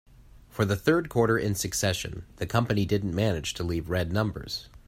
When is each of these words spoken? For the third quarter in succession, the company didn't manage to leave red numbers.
For 0.49 0.65
the 0.65 0.75
third 0.75 1.09
quarter 1.09 1.37
in 1.37 1.53
succession, 1.53 2.25
the 2.37 2.47
company 2.47 2.85
didn't 2.87 3.13
manage 3.13 3.53
to 3.53 3.63
leave 3.63 3.87
red 3.91 4.11
numbers. 4.11 4.67